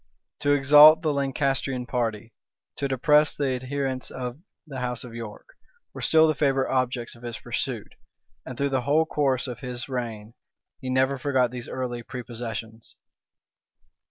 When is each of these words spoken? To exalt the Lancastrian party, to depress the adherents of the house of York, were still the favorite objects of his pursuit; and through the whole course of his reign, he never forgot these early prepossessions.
To 0.39 0.53
exalt 0.53 1.03
the 1.03 1.13
Lancastrian 1.13 1.85
party, 1.85 2.33
to 2.77 2.87
depress 2.87 3.35
the 3.35 3.49
adherents 3.53 4.09
of 4.09 4.39
the 4.65 4.79
house 4.79 5.03
of 5.03 5.13
York, 5.13 5.49
were 5.93 6.01
still 6.01 6.27
the 6.27 6.33
favorite 6.33 6.73
objects 6.73 7.13
of 7.13 7.21
his 7.21 7.37
pursuit; 7.37 7.93
and 8.43 8.57
through 8.57 8.69
the 8.69 8.81
whole 8.81 9.05
course 9.05 9.45
of 9.45 9.59
his 9.59 9.87
reign, 9.87 10.33
he 10.79 10.89
never 10.89 11.19
forgot 11.19 11.51
these 11.51 11.69
early 11.69 12.01
prepossessions. 12.01 12.95